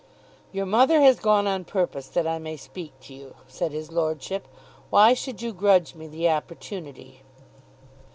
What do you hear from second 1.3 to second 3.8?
on purpose that I may speak to you," said